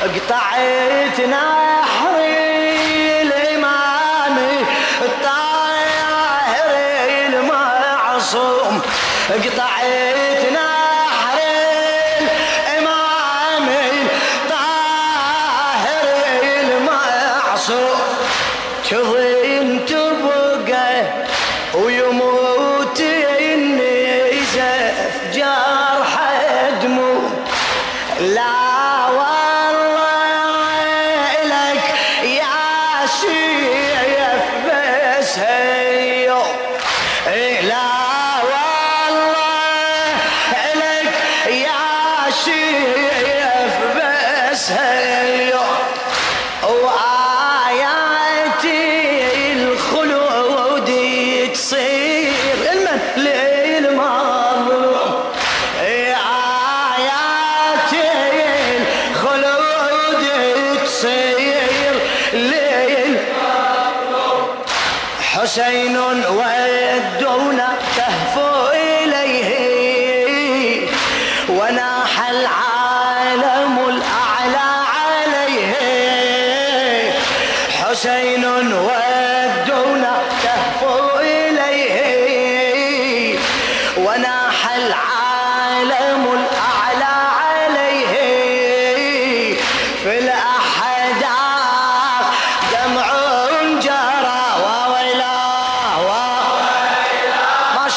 [0.00, 2.49] قطعت نحري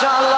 [0.04, 0.33] inshallah.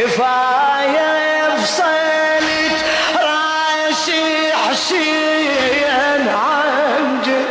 [0.00, 2.84] كفاية فصلت
[3.16, 7.48] راسي حسين عن جد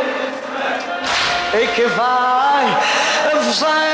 [1.54, 2.80] إيه كفاية
[3.32, 3.89] فصلت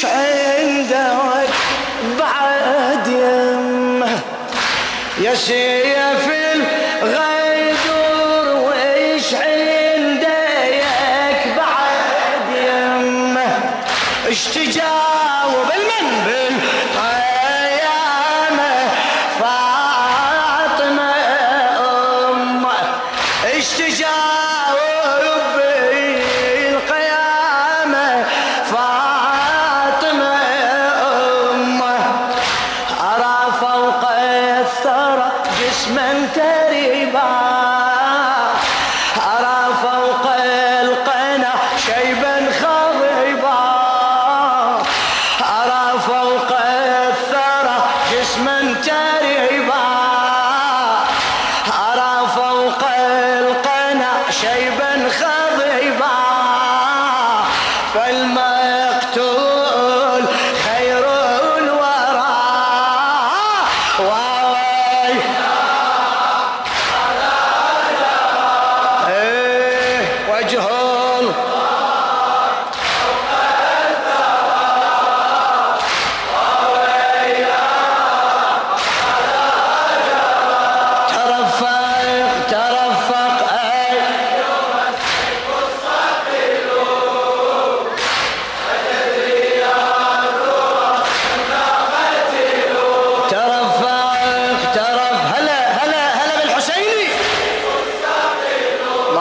[0.00, 1.48] إيش عندك
[2.18, 4.20] بعد يمه.
[5.20, 6.29] يا شيخ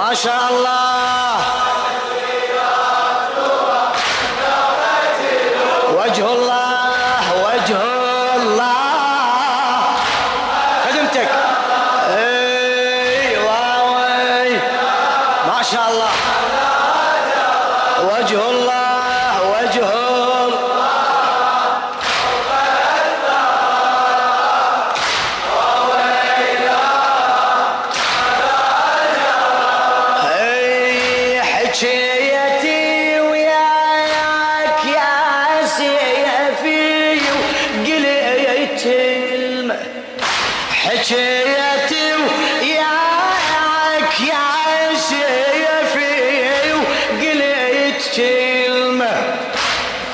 [0.10, 1.29] Masha Allah.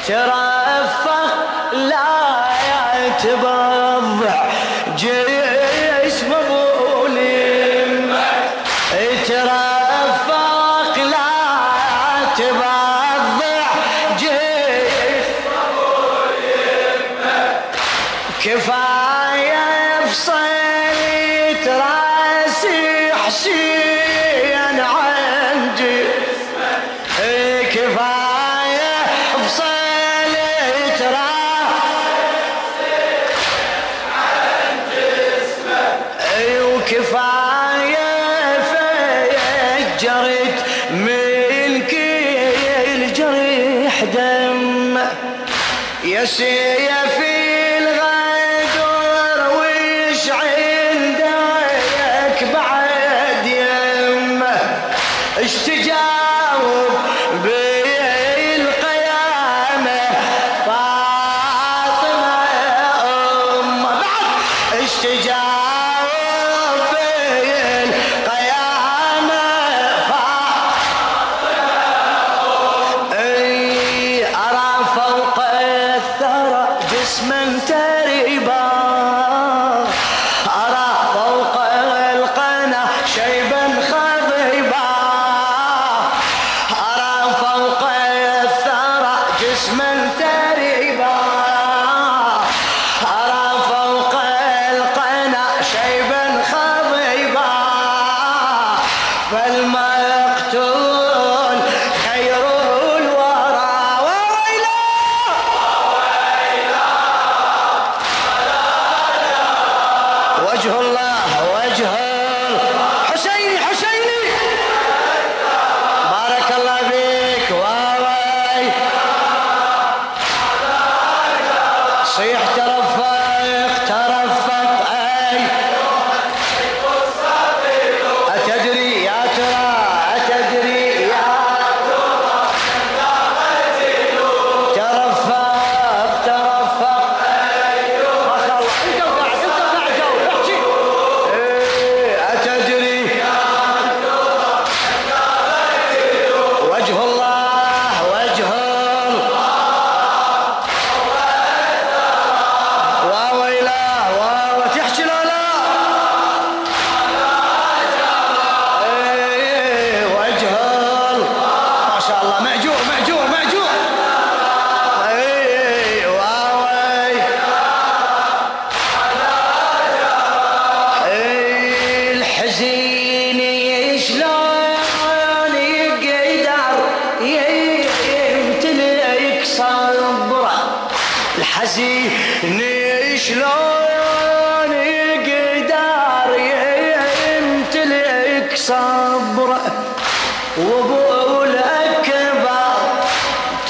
[0.08, 1.34] ترفق
[1.74, 3.75] لا تبضع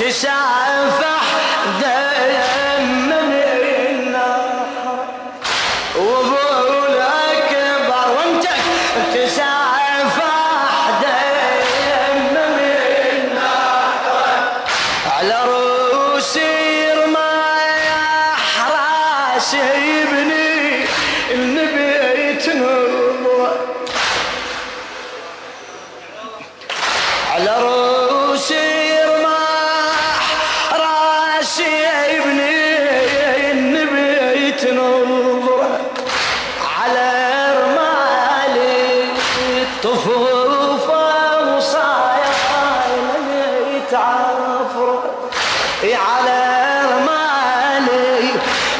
[0.07, 1.21] تسافح
[1.81, 2.64] دم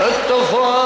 [0.07, 0.84] الطفوفة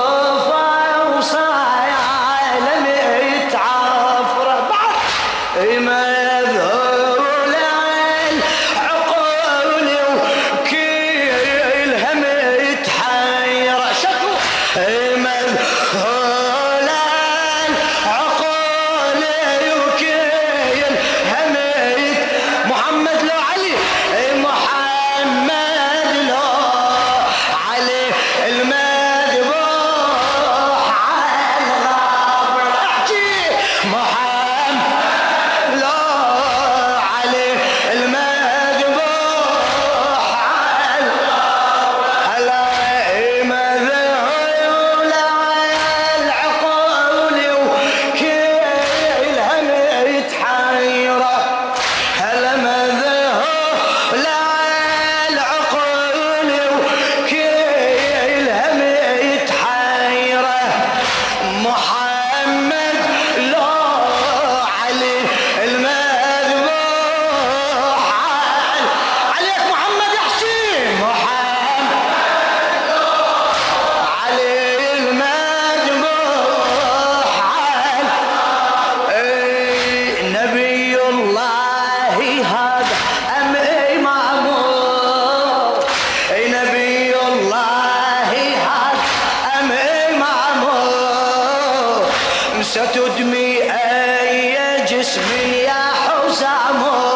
[96.70, 97.09] amor.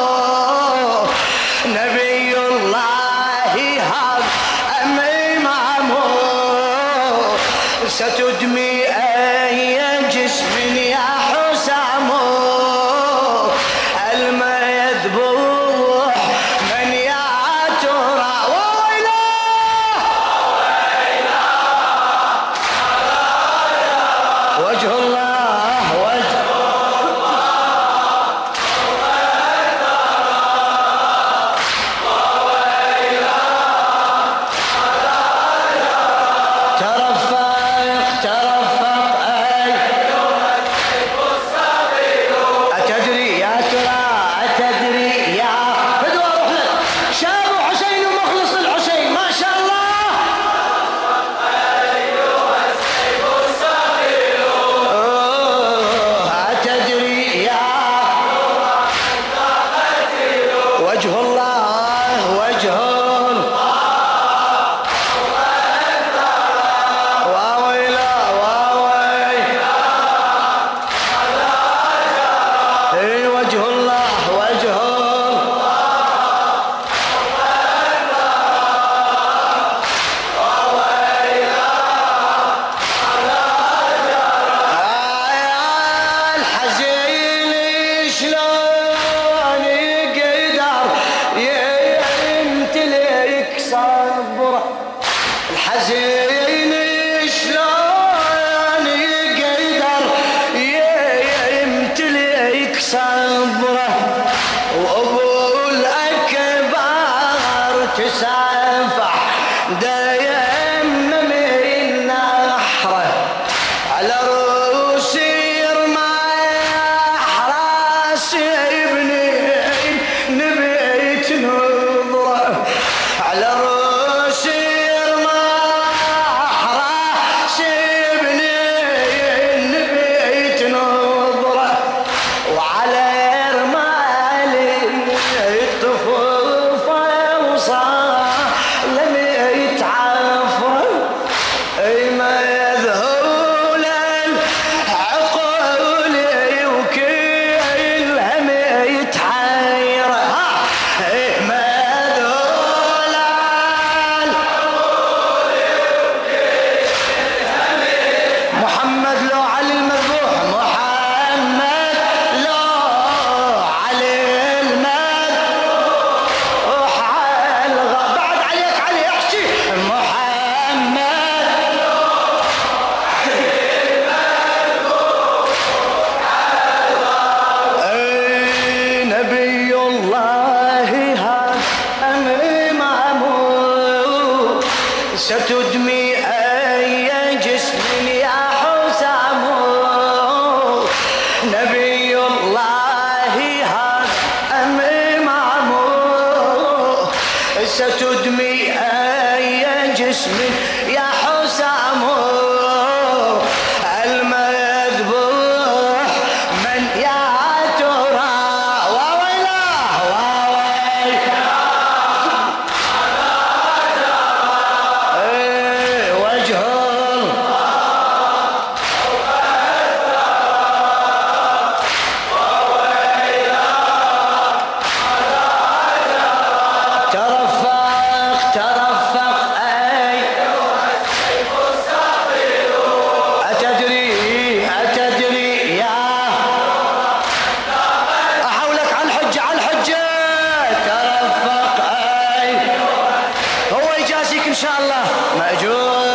[244.54, 245.04] إن شاء الله.
[245.40, 246.13] مأجور.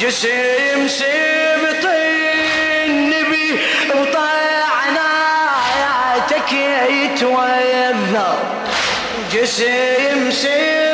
[0.00, 1.84] جسم سبط
[2.86, 5.08] النبي بطعنا
[6.90, 8.38] يتوذر
[9.32, 10.85] جسم سبط